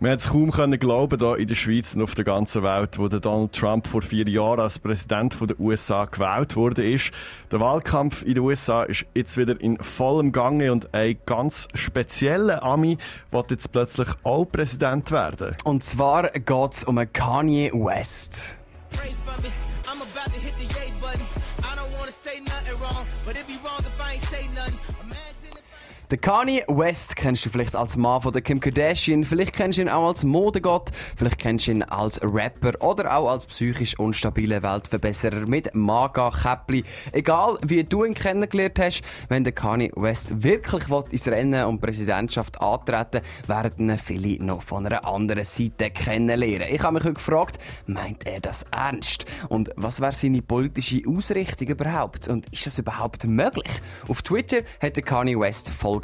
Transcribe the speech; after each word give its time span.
Man 0.00 0.12
hat 0.12 0.20
es 0.20 0.28
kaum 0.28 0.52
können 0.52 0.78
glauben, 0.78 1.18
hier 1.18 1.38
in 1.38 1.48
der 1.48 1.56
Schweiz 1.56 1.96
und 1.96 2.02
auf 2.02 2.14
der 2.14 2.24
ganzen 2.24 2.62
Welt, 2.62 3.00
wo 3.00 3.08
der 3.08 3.18
Donald 3.18 3.52
Trump 3.52 3.88
vor 3.88 4.00
vier 4.00 4.28
Jahren 4.28 4.60
als 4.60 4.78
Präsident 4.78 5.36
der 5.40 5.58
USA 5.58 6.04
gewählt 6.04 6.54
wurde. 6.54 6.88
Ist. 6.88 7.10
Der 7.50 7.58
Wahlkampf 7.58 8.22
in 8.22 8.34
den 8.34 8.44
USA 8.44 8.84
ist 8.84 9.06
jetzt 9.14 9.36
wieder 9.36 9.60
in 9.60 9.76
vollem 9.78 10.30
Gange 10.30 10.70
und 10.70 10.94
ein 10.94 11.18
ganz 11.26 11.66
spezieller 11.74 12.62
Ami 12.62 12.96
wird 13.32 13.50
jetzt 13.50 13.72
plötzlich 13.72 14.06
auch 14.22 14.44
Präsident 14.44 15.10
werden. 15.10 15.56
Und 15.64 15.82
zwar 15.82 16.30
geht 16.30 16.72
es 16.72 16.84
um 16.84 16.96
Kanye 17.12 17.72
West. 17.74 18.56
Der 26.10 26.16
Kanye 26.16 26.64
West 26.68 27.16
kennst 27.16 27.44
du 27.44 27.50
vielleicht 27.50 27.76
als 27.76 27.94
Mann 27.94 28.22
von 28.22 28.32
der 28.32 28.40
Kim 28.40 28.60
Kardashian, 28.60 29.24
vielleicht 29.24 29.52
kennst 29.52 29.76
du 29.76 29.82
ihn 29.82 29.90
auch 29.90 30.06
als 30.06 30.24
Modegott, 30.24 30.90
vielleicht 31.16 31.38
kennst 31.38 31.66
du 31.66 31.72
ihn 31.72 31.82
als 31.82 32.18
Rapper 32.22 32.72
oder 32.82 33.14
auch 33.14 33.28
als 33.28 33.44
psychisch 33.44 33.98
unstabiler 33.98 34.62
Weltverbesserer 34.62 35.46
mit 35.46 35.74
Maga-Käppli. 35.74 36.84
Egal, 37.12 37.58
wie 37.60 37.84
du 37.84 38.04
ihn 38.04 38.14
kennengelernt 38.14 38.78
hast, 38.78 39.02
wenn 39.28 39.44
der 39.44 39.52
Kanye 39.52 39.92
West 39.96 40.42
wirklich 40.42 40.84
ins 41.10 41.28
Rennen 41.28 41.66
um 41.66 41.78
Präsidentschaft 41.78 42.58
antreten 42.58 43.20
werden 43.46 43.90
ihn 43.90 43.98
viele 43.98 44.42
noch 44.42 44.62
von 44.62 44.86
einer 44.86 45.06
anderen 45.06 45.44
Seite 45.44 45.90
kennenlernen. 45.90 46.68
Ich 46.70 46.82
habe 46.82 46.94
mich 46.94 47.14
gefragt, 47.14 47.58
meint 47.86 48.26
er 48.26 48.40
das 48.40 48.64
ernst? 48.70 49.26
Und 49.50 49.72
was 49.76 50.00
wäre 50.00 50.14
seine 50.14 50.40
politische 50.40 51.02
Ausrichtung 51.06 51.68
überhaupt? 51.68 52.28
Und 52.28 52.50
ist 52.50 52.64
das 52.64 52.78
überhaupt 52.78 53.24
möglich? 53.24 53.70
Auf 54.08 54.22
Twitter 54.22 54.62
hat 54.80 54.96
der 54.96 55.04
Kanye 55.04 55.38
West 55.38 55.68
voll 55.68 55.97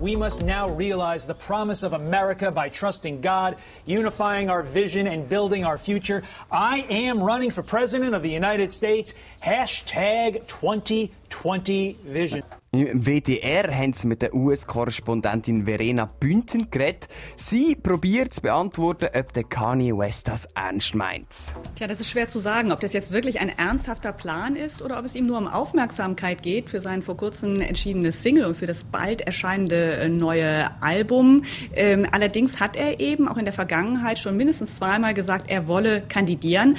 We 0.00 0.16
must 0.16 0.44
now 0.44 0.68
realize 0.68 1.26
the 1.26 1.34
promise 1.34 1.82
of 1.82 1.92
America 1.92 2.50
by 2.50 2.68
trusting 2.68 3.20
God, 3.20 3.56
unifying 3.86 4.50
our 4.50 4.62
vision 4.62 5.06
and 5.06 5.28
building 5.28 5.64
our 5.64 5.78
future. 5.78 6.22
I 6.50 6.86
am 6.90 7.22
running 7.22 7.50
for 7.50 7.62
President 7.62 8.14
of 8.14 8.22
the 8.22 8.30
United 8.30 8.72
States. 8.72 9.14
Hashtag 9.42 10.46
2020 10.46 11.98
Vision. 12.04 12.42
Im 12.72 13.04
WDR 13.04 13.76
haben 13.76 13.92
sie 13.92 14.06
mit 14.06 14.22
der 14.22 14.32
US-Korrespondentin 14.32 15.64
Verena 15.64 16.04
Bünten 16.04 16.70
geredet. 16.70 17.08
Sie 17.34 17.74
probiert 17.74 18.32
zu 18.32 18.42
beantworten, 18.42 19.08
ob 19.12 19.32
der 19.32 19.42
Kanye 19.42 19.98
West 19.98 20.28
das 20.28 20.46
ernst 20.54 20.94
meint. 20.94 21.26
Tja, 21.74 21.88
das 21.88 21.98
ist 21.98 22.10
schwer 22.10 22.28
zu 22.28 22.38
sagen, 22.38 22.70
ob 22.70 22.78
das 22.78 22.92
jetzt 22.92 23.10
wirklich 23.10 23.40
ein 23.40 23.48
ernsthafter 23.48 24.12
Plan 24.12 24.54
ist 24.54 24.82
oder 24.82 25.00
ob 25.00 25.04
es 25.04 25.16
ihm 25.16 25.26
nur 25.26 25.38
um 25.38 25.48
Aufmerksamkeit 25.48 26.44
geht 26.44 26.70
für 26.70 26.78
sein 26.78 27.02
vor 27.02 27.16
kurzem 27.16 27.60
entschiedenes 27.60 28.22
Single 28.22 28.44
und 28.44 28.56
für 28.56 28.66
das 28.66 28.84
bald 28.84 29.22
erscheinende 29.22 29.96
äh, 29.96 30.08
neue 30.08 30.70
Album. 30.80 31.42
Ähm, 31.74 32.06
allerdings 32.12 32.60
hat 32.60 32.76
er 32.76 33.00
eben 33.00 33.26
auch 33.26 33.36
in 33.36 33.46
der 33.46 33.54
Vergangenheit 33.54 34.20
schon 34.20 34.36
mindestens 34.36 34.76
zweimal 34.76 35.12
gesagt, 35.12 35.50
er 35.50 35.66
wolle 35.66 36.02
kandidieren. 36.02 36.76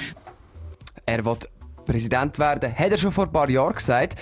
Er 1.04 1.22
wird 1.26 1.50
Präsident 1.84 2.38
werden, 2.38 2.74
hat 2.74 2.92
er 2.92 2.96
schon 2.96 3.12
vor 3.12 3.26
ein 3.26 3.32
paar 3.32 3.50
Jahren 3.50 3.74
gesagt. 3.74 4.16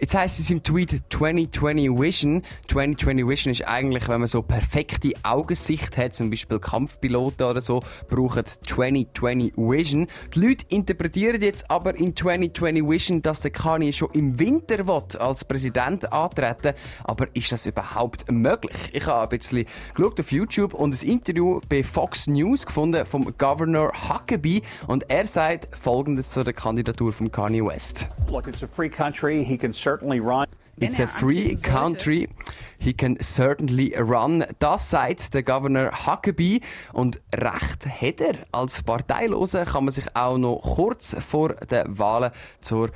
Jetzt 0.00 0.16
heisst 0.16 0.40
es 0.40 0.50
im 0.50 0.60
Tweet 0.60 1.02
2020 1.10 1.88
Vision. 1.96 2.42
2020 2.68 3.28
Vision 3.28 3.52
ist 3.52 3.66
eigentlich, 3.66 4.08
wenn 4.08 4.18
man 4.18 4.26
so 4.26 4.42
perfekte 4.42 5.12
Augensicht 5.22 5.96
hat, 5.96 6.14
zum 6.14 6.30
Beispiel 6.30 6.58
Kampfpiloten 6.58 7.46
oder 7.46 7.60
so, 7.60 7.80
brauchen 8.08 8.44
2020 8.44 9.52
Vision. 9.56 10.08
Die 10.34 10.40
Leute 10.40 10.66
interpretieren 10.68 11.40
jetzt 11.40 11.70
aber 11.70 11.94
in 11.94 12.16
2020 12.16 12.88
Vision, 12.88 13.22
dass 13.22 13.42
der 13.42 13.52
Kanye 13.52 13.92
schon 13.92 14.10
im 14.14 14.36
Winter 14.40 14.88
will, 14.88 15.20
als 15.20 15.44
Präsident 15.44 16.12
antreten 16.12 16.74
Aber 17.04 17.28
ist 17.34 17.52
das 17.52 17.64
überhaupt 17.66 18.28
möglich? 18.30 18.90
Ich 18.92 19.06
habe 19.06 19.22
ein 19.22 19.38
bisschen 19.38 19.64
auf 19.96 20.32
YouTube 20.32 20.74
und 20.74 21.00
ein 21.00 21.08
Interview 21.08 21.60
bei 21.68 21.84
Fox 21.84 22.26
News 22.26 22.66
gefunden 22.66 23.06
vom 23.06 23.32
Governor 23.38 23.92
Huckabee 24.08 24.62
und 24.88 25.08
er 25.08 25.26
sagt 25.26 25.68
folgendes 25.76 26.30
zur 26.30 26.44
Kandidatur 26.52 27.12
von 27.12 27.30
Kanye 27.30 27.64
West. 27.64 28.08
Look, 28.30 28.48
it's 28.48 28.64
a 28.64 28.66
free 28.66 28.88
country. 28.88 29.44
He 29.44 29.56
can 29.56 29.72
certainly 29.84 30.20
run. 30.20 30.46
It's 30.80 30.98
a 30.98 31.06
free 31.06 31.56
country. 31.56 32.28
He 32.78 32.92
can 32.92 33.16
certainly 33.20 33.94
run. 33.96 34.44
Das 34.58 34.90
sagt 34.90 35.32
der 35.32 35.42
Governor 35.42 35.92
Huckabee. 36.06 36.60
Und 36.92 37.20
Recht 37.34 37.86
hat 37.86 38.20
er. 38.20 38.34
Als 38.50 38.82
Parteilose 38.82 39.64
kann 39.64 39.84
man 39.84 39.92
sich 39.92 40.06
auch 40.14 40.36
noch 40.36 40.60
kurz 40.62 41.14
vor 41.20 41.54
den 41.54 41.98
Wahlen 41.98 42.32
zur 42.60 42.90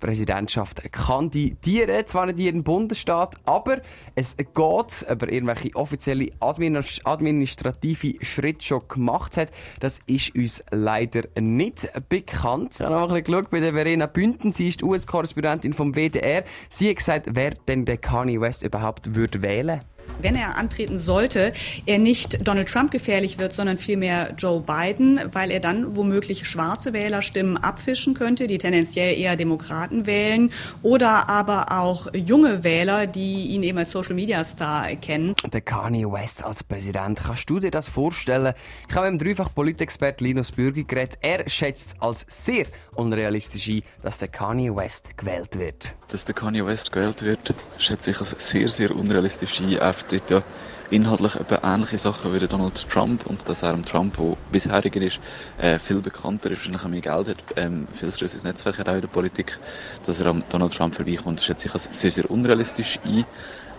Präsidentschaft 0.00 0.90
kandidieren. 0.92 2.06
Zwar 2.06 2.26
nicht 2.26 2.38
in 2.38 2.64
Bundesstaat, 2.64 3.36
aber 3.44 3.82
es 4.14 4.36
geht, 4.36 4.54
ob 4.54 5.22
er 5.22 5.32
irgendwelche 5.32 5.74
offizielle 5.74 6.30
administrative 6.40 8.24
Schritte 8.24 8.64
schon 8.64 8.82
gemacht 8.88 9.36
hat. 9.36 9.50
Das 9.80 10.00
ist 10.06 10.34
uns 10.34 10.64
leider 10.70 11.24
nicht 11.38 11.90
bekannt. 12.08 12.74
Ich 12.74 12.80
habe 12.80 12.94
noch 12.94 13.02
ein 13.02 13.08
bisschen 13.08 13.24
geschaut 13.24 13.50
bei 13.50 13.60
der 13.60 13.72
Verena 13.72 14.06
Bünden. 14.06 14.52
Sie 14.52 14.68
ist 14.68 14.82
US-Korrespondentin 14.82 15.72
vom 15.72 15.94
WDR. 15.94 16.44
Sie 16.68 16.88
hat 16.88 16.96
gesagt, 16.96 17.26
wer 17.32 17.50
denn 17.50 17.84
der 17.84 17.98
Kanye 17.98 18.40
West 18.40 18.62
überhaupt 18.62 19.14
würde 19.14 19.42
wählen 19.42 19.80
wenn 20.22 20.34
er 20.34 20.56
antreten 20.56 20.98
sollte, 20.98 21.52
er 21.86 21.98
nicht 21.98 22.46
Donald 22.46 22.68
Trump 22.68 22.90
gefährlich 22.90 23.38
wird, 23.38 23.52
sondern 23.52 23.78
vielmehr 23.78 24.34
Joe 24.36 24.60
Biden, 24.60 25.20
weil 25.32 25.50
er 25.50 25.60
dann 25.60 25.96
womöglich 25.96 26.46
schwarze 26.46 26.92
Wählerstimmen 26.92 27.56
abfischen 27.56 28.14
könnte, 28.14 28.46
die 28.46 28.58
tendenziell 28.58 29.18
eher 29.18 29.36
Demokraten 29.36 30.06
wählen, 30.06 30.52
oder 30.82 31.28
aber 31.28 31.72
auch 31.72 32.08
junge 32.14 32.64
Wähler, 32.64 33.06
die 33.06 33.48
ihn 33.48 33.62
eben 33.62 33.78
als 33.78 33.90
Social 33.90 34.14
Media 34.14 34.44
Star 34.44 34.88
kennen. 34.96 35.34
Der 35.52 35.60
Kanye 35.60 36.10
West 36.10 36.44
als 36.44 36.64
Präsident, 36.64 37.20
kannst 37.24 37.48
du 37.48 37.60
dir 37.60 37.70
das 37.70 37.88
vorstellen? 37.88 38.54
Ich 38.88 38.94
habe 38.94 39.10
mit 39.10 39.20
dem 39.20 39.26
dreifach 39.26 39.54
Politexpert 39.54 40.20
Linus 40.20 40.52
Bürgi 40.52 40.84
geredet. 40.84 41.18
Er 41.20 41.48
schätzt 41.48 41.94
es 41.94 42.02
als 42.02 42.26
sehr 42.28 42.66
unrealistisch 42.94 43.68
ein, 43.68 43.82
dass 44.02 44.18
der 44.18 44.28
Kanye 44.28 44.74
West 44.74 45.16
gewählt 45.16 45.58
wird. 45.58 45.94
Dass 46.08 46.24
der 46.24 46.34
Kanye 46.34 46.64
West 46.66 46.92
gewählt 46.92 47.22
wird, 47.22 47.54
schätze 47.78 48.10
ich 48.10 48.20
als 48.20 48.30
sehr, 48.38 48.68
sehr 48.68 48.94
unrealistisch 48.94 49.60
ein 49.60 49.78
vertritt 50.10 50.30
ja 50.30 50.42
inhaltlich 50.90 51.34
ähnliche 51.62 51.98
Sachen 51.98 52.32
wie 52.34 52.46
Donald 52.46 52.88
Trump 52.88 53.24
und 53.26 53.48
dass 53.48 53.62
er 53.62 53.80
Trump, 53.82 54.16
der 54.16 54.36
bisheriger 54.50 55.00
ist, 55.02 55.20
äh, 55.58 55.78
viel 55.78 56.00
bekannter 56.00 56.50
ist, 56.50 56.58
wahrscheinlich 56.58 56.84
mehr 56.84 57.00
Geld 57.00 57.28
hat, 57.28 57.44
ähm, 57.56 57.86
viel 57.92 58.10
größeres 58.10 58.42
Netzwerk 58.44 58.78
hat 58.78 58.88
auch 58.88 58.94
in 58.94 59.00
der 59.02 59.08
Politik, 59.08 59.60
dass 60.02 60.18
er 60.20 60.26
am 60.26 60.44
Donald 60.48 60.74
Trump 60.74 60.94
vorbeikommt, 60.96 61.40
schätze 61.40 61.68
ich 61.68 61.74
als 61.74 61.84
sehr, 61.84 62.10
sehr 62.10 62.28
unrealistisch 62.28 62.98
ein. 63.04 63.24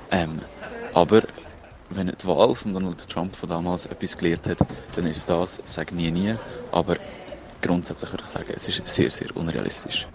Ähm, 0.10 0.42
aber 0.92 1.24
wenn 1.90 2.08
die 2.08 2.28
Wahl 2.28 2.56
von 2.56 2.74
Donald 2.74 3.06
Trump 3.10 3.36
von 3.36 3.50
damals 3.50 3.86
etwas 3.88 4.16
gelehrt 4.16 4.48
hat, 4.48 4.60
dann 4.94 5.06
ist 5.06 5.30
das, 5.30 5.60
sage 5.66 5.94
nie 5.96 6.12
nie, 6.12 6.38
aber 6.70 6.96
grundsätzlich 7.62 8.12
würde 8.12 8.24
ich 8.24 8.30
sagen, 8.30 8.52
es 8.54 8.68
ist 8.68 8.88
sehr, 8.88 9.10
sehr 9.10 9.36
unrealistisch. 9.36 10.08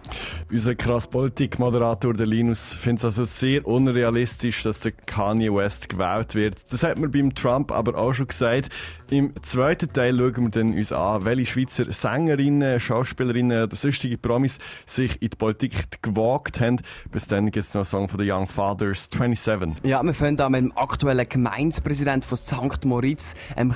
Unser 0.51 0.75
krass 0.75 1.07
Politikmoderator 1.07 2.15
der 2.15 2.27
Linus 2.27 2.75
findet 2.75 3.01
es 3.01 3.05
also 3.05 3.25
sehr 3.25 3.67
unrealistisch, 3.67 4.63
dass 4.63 4.81
der 4.81 4.93
Kanye 4.93 5.53
West 5.55 5.89
gewählt 5.89 6.35
wird. 6.35 6.57
Das 6.71 6.83
hat 6.83 6.99
man 6.99 7.11
beim 7.11 7.35
Trump 7.35 7.73
aber 7.73 7.97
auch 7.97 8.13
schon 8.13 8.29
gesagt. 8.29 8.69
Im 9.11 9.33
zweiten 9.43 9.93
Teil 9.93 10.17
schauen 10.17 10.37
wir 10.37 10.51
dann 10.51 10.75
uns 10.75 10.91
an, 10.91 11.25
welche 11.25 11.47
Schweizer 11.47 11.93
Sängerinnen, 11.93 12.81
Schauspielerinnen 12.81 13.63
oder 13.63 13.77
sonstige 13.77 14.19
Promis 14.19 14.59
sich 14.85 15.23
in 15.23 15.31
die 15.31 15.37
Politik 15.37 16.03
gewagt 16.03 16.61
haben. 16.61 16.81
Bis 17.13 17.29
dann 17.29 17.51
gibt 17.53 17.67
es 17.67 17.75
noch 17.75 17.81
einen 17.81 17.85
Song 17.85 18.09
von 18.09 18.19
den 18.19 18.31
Young 18.31 18.49
Fathers, 18.49 19.09
27. 19.13 19.85
Ja, 19.85 20.03
wir 20.03 20.15
fangen 20.15 20.41
an 20.41 20.53
mit 20.53 20.61
dem 20.61 20.77
aktuellen 20.77 21.29
Gemeindepräsident 21.29 22.25
von 22.25 22.37
St. 22.37 22.85
Moritz, 22.85 23.35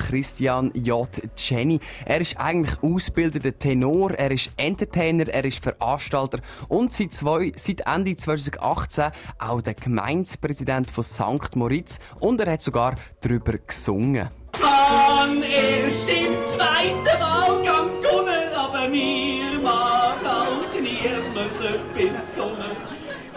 Christian 0.08 0.72
J. 0.75 1.08
Jenny. 1.37 1.78
Er 2.04 2.20
ist 2.20 2.37
eigentlich 2.38 2.82
ausgebildeter 2.82 3.56
Tenor, 3.60 4.12
er 4.12 4.31
ist 4.31 4.50
Entertainer, 4.56 5.28
er 5.28 5.44
ist 5.44 5.62
Veranstalter 5.62 6.41
und 6.69 6.93
seit, 6.93 7.12
zwei, 7.12 7.53
seit 7.56 7.82
Ende 7.87 8.16
2018 8.16 9.12
auch 9.38 9.60
der 9.60 9.75
Gemeindepräsident 9.75 10.91
von 10.91 11.04
St. 11.04 11.54
Moritz 11.54 11.99
und 12.20 12.41
er 12.41 12.53
hat 12.53 12.62
sogar 12.62 12.94
darüber 13.20 13.59
gesungen. 13.59 14.28
Kann 14.53 15.43
erst 15.43 16.08
im 16.08 16.32
zweiten 16.49 17.20
Wahlgang 17.20 18.00
gewonnen, 18.00 18.49
aber 18.56 18.88
mir 18.88 19.61
mag 19.62 20.25
halt 20.25 20.82
niemand 20.82 21.61
etwas 21.61 22.34
gewonnen. 22.34 22.76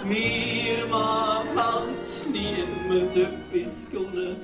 Mir 0.05 0.87
mag 0.89 1.45
halt 1.55 2.31
niemand 2.31 3.15
etwas 3.15 3.89
gewonnen. 3.91 4.37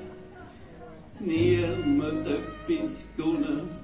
Niemand 1.20 2.28
etwas 2.28 3.08
gewonnen. 3.16 3.79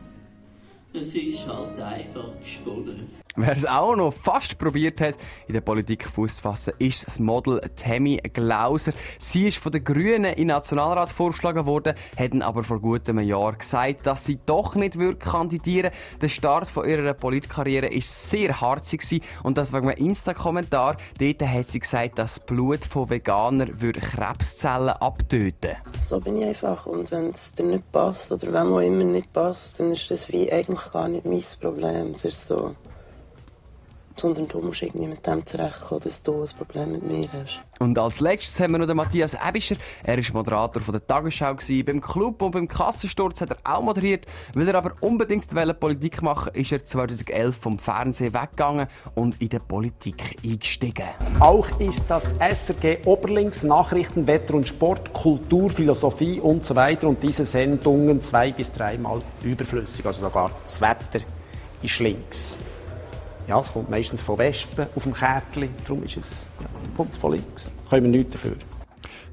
Es 0.98 1.14
ist 1.14 1.46
halt 1.46 1.78
einfach 1.82 2.40
gesponnen. 2.40 3.25
Wer 3.38 3.58
es 3.58 3.66
auch 3.66 3.98
noch 3.98 4.14
fast 4.14 4.58
probiert 4.58 5.02
hat, 5.02 5.16
in 5.48 5.54
der 5.56 5.62
Politik 5.62 6.06
Fuß 6.06 6.38
zu 6.38 6.44
fassen, 6.44 6.74
ist 6.80 7.06
das 7.06 7.20
Model 7.20 7.60
Tammy 7.76 8.22
Glauser. 8.32 8.94
Sie 9.20 9.48
ist 9.48 9.58
von 9.58 9.74
den 9.74 9.84
Grünen 9.84 10.34
den 10.34 10.48
Nationalrat 10.48 11.10
vorgeschlagen 11.10 11.66
worden, 11.66 11.96
hat 12.18 12.42
aber 12.42 12.64
vor 12.64 12.80
gut 12.80 13.10
einem 13.10 13.28
Jahr 13.28 13.52
gesagt, 13.52 14.06
dass 14.08 14.24
sie 14.24 14.40
doch 14.46 14.76
nicht 14.76 14.98
kandidieren 15.20 15.92
würde. 15.92 16.20
Der 16.22 16.30
Start 16.30 16.70
von 16.70 16.88
ihrer 16.88 17.14
Politkarriere 17.14 17.94
war 17.94 18.02
sehr 18.02 18.62
harzig 18.62 19.22
und 19.44 19.58
das 19.58 19.74
wegen 19.74 19.90
einem 19.90 19.98
Insta-Kommentar. 19.98 20.96
Dort 21.20 21.42
hat 21.42 21.68
sie 21.68 21.80
gesagt, 21.80 22.18
dass 22.18 22.36
das 22.36 22.46
Blut 22.46 22.86
von 22.86 23.10
Veganern 23.10 23.82
würde 23.82 24.00
Krebszellen 24.00 24.90
abtöten. 24.90 25.76
So 26.02 26.22
bin 26.22 26.38
ich 26.38 26.48
einfach 26.48 26.86
und 26.86 27.12
wenn 27.12 27.32
es 27.32 27.54
dir 27.54 27.64
nicht 27.64 27.92
passt 27.92 28.32
oder 28.32 28.54
wenn 28.54 28.68
auch 28.68 28.80
immer 28.80 29.04
nicht 29.04 29.34
passt, 29.34 29.82
dann 29.82 29.92
ist 29.92 30.10
das 30.10 30.32
wie 30.32 30.50
eigentlich 30.50 30.92
gar 30.94 31.10
nicht 31.10 31.26
mein 31.26 31.44
Problem. 31.60 32.12
Es 32.12 32.24
ist 32.24 32.48
so 32.48 32.74
sondern 34.20 34.48
du 34.48 34.62
musst 34.62 34.82
irgendwie 34.82 35.08
mit 35.08 35.26
dem 35.26 35.46
zurechtkommen, 35.46 36.02
dass 36.04 36.22
du 36.22 36.42
ein 36.42 36.50
Problem 36.58 36.92
mit 36.94 37.04
mir 37.04 37.30
hast. 37.32 37.62
Und 37.80 37.98
als 38.00 38.20
letztes 38.20 38.60
haben 38.60 38.72
wir 38.72 38.80
noch 38.80 38.88
den 38.88 38.96
Matthias 38.96 39.36
Ebischer. 39.36 39.76
Er 40.04 40.18
war 40.18 40.34
Moderator 40.34 40.82
von 40.82 40.94
der 40.94 41.06
Tagesschau. 41.06 41.56
Gewesen. 41.56 41.86
Beim 41.86 42.02
Club 42.02 42.42
und 42.42 42.52
beim 42.52 42.68
Kassensturz 42.68 43.42
hat 43.42 43.52
er 43.52 43.58
auch 43.64 43.82
moderiert. 43.82 44.26
Will 44.54 44.68
er 44.68 44.76
aber 44.76 44.94
unbedingt 45.02 45.48
Politik 45.80 46.22
machen 46.22 46.54
ist 46.54 46.72
er 46.72 46.84
2011 46.84 47.56
vom 47.56 47.80
Fernsehen 47.80 48.34
weggegangen 48.34 48.88
und 49.14 49.42
in 49.42 49.50
die 49.50 49.60
Politik 49.60 50.38
eingestiegen. 50.44 51.06
Auch 51.40 51.68
ist 51.80 52.04
das 52.08 52.36
SRG 52.40 53.06
Oberlinks 53.06 53.64
Nachrichten, 53.64 54.28
Wetter 54.28 54.56
und 54.56 54.68
Sport, 54.68 55.14
Kultur, 55.14 55.70
Philosophie 55.70 56.40
und 56.40 56.66
so 56.66 56.76
weiter 56.76 57.08
und 57.08 57.22
diese 57.22 57.46
Sendungen 57.46 58.22
zwei 58.22 58.52
bis 58.52 58.72
dreimal 58.72 59.22
überflüssig. 59.44 60.06
Also 60.06 60.22
sogar 60.22 60.52
das 60.64 60.80
Wetter 60.82 61.20
ist 61.82 62.00
links. 62.00 62.60
Ja, 63.48 63.60
es 63.60 63.72
kommt 63.72 63.90
meistens 63.90 64.22
von 64.22 64.38
Wespen 64.40 64.88
auf 64.96 65.04
dem 65.04 65.14
Kärtchen, 65.14 65.70
darum 65.84 66.04
ist 66.04 66.18
es, 66.18 66.48
ja, 66.60 66.68
kommt 66.98 67.16
von 67.16 67.34
links. 67.34 67.72
Können 67.90 68.12
wir 68.12 68.20
nichts 68.20 68.34
dafür. 68.34 68.56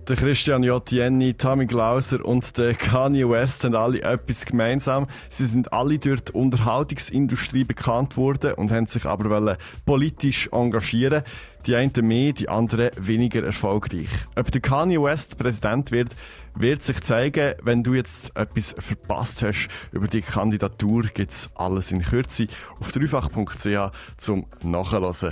Der 0.09 0.17
Christian 0.17 0.65
J. 0.65 0.91
Jenny, 0.91 1.33
Tammy 1.35 1.67
Glauser 1.67 2.25
und 2.25 2.59
der 2.59 2.75
Kanye 2.75 3.29
West 3.29 3.63
haben 3.63 3.77
alle 3.77 4.03
etwas 4.03 4.45
gemeinsam. 4.45 5.07
Sie 5.31 5.47
sind 5.47 5.73
alle 5.73 6.01
durch 6.01 6.23
die 6.23 6.33
Unterhaltungsindustrie 6.33 7.63
bekannt 7.63 8.17
worden 8.17 8.55
und 8.55 8.73
haben 8.73 8.87
sich 8.87 9.05
aber 9.05 9.59
politisch 9.87 10.49
engagieren. 10.51 11.23
Die 11.67 11.77
einen 11.77 11.93
mehr, 12.03 12.33
die 12.33 12.49
anderen 12.49 12.91
weniger 12.97 13.45
erfolgreich. 13.45 14.09
Ob 14.35 14.51
der 14.51 14.61
Kanye 14.61 15.01
West 15.01 15.39
Präsident 15.39 15.93
wird, 15.93 16.17
wird 16.57 16.83
sich 16.83 17.01
zeigen, 17.03 17.55
wenn 17.63 17.85
du 17.85 17.95
jetzt 17.95 18.37
etwas 18.37 18.75
verpasst 18.81 19.43
hast 19.43 19.69
über 19.93 20.09
die 20.09 20.23
Kandidatur, 20.23 21.05
gibt 21.15 21.31
es 21.31 21.49
alles 21.55 21.93
in 21.93 22.03
Kürze 22.03 22.49
auf 22.81 22.91
dreifach.ch 22.91 23.93
zum 24.17 24.47
Nachhören. 24.65 25.31